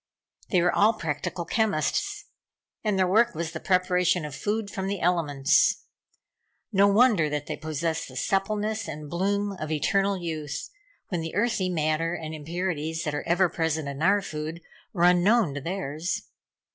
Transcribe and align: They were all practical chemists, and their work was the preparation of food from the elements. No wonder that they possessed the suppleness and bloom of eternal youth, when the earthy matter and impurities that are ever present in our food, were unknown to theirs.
They 0.49 0.63
were 0.63 0.73
all 0.73 0.93
practical 0.93 1.45
chemists, 1.45 2.25
and 2.83 2.97
their 2.97 3.07
work 3.07 3.35
was 3.35 3.51
the 3.51 3.59
preparation 3.59 4.25
of 4.25 4.33
food 4.33 4.71
from 4.71 4.87
the 4.87 4.99
elements. 4.99 5.83
No 6.71 6.87
wonder 6.87 7.29
that 7.29 7.45
they 7.45 7.55
possessed 7.55 8.07
the 8.07 8.15
suppleness 8.17 8.87
and 8.87 9.11
bloom 9.11 9.51
of 9.59 9.69
eternal 9.71 10.17
youth, 10.17 10.71
when 11.09 11.21
the 11.21 11.35
earthy 11.35 11.69
matter 11.69 12.15
and 12.15 12.33
impurities 12.33 13.03
that 13.03 13.13
are 13.13 13.21
ever 13.27 13.47
present 13.47 13.87
in 13.87 14.01
our 14.01 14.23
food, 14.23 14.61
were 14.91 15.03
unknown 15.03 15.53
to 15.53 15.61
theirs. 15.61 16.23